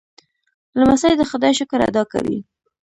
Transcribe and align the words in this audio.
لمسی 0.79 1.13
د 1.17 1.23
خدای 1.31 1.53
شکر 1.59 1.79
ادا 1.89 2.03
کوي. 2.11 2.37